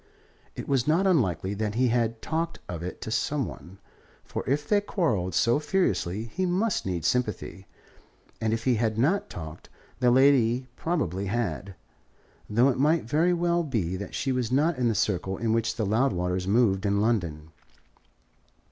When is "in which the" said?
15.37-15.85